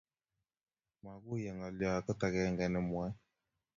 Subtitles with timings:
[1.03, 3.11] Maguiye ngolyo agot agenge nenwae